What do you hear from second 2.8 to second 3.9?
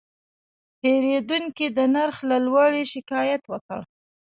شکایت وکړ.